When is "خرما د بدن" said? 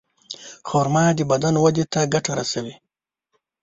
0.69-1.55